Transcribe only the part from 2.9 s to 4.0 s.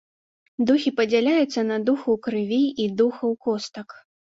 духаў костак.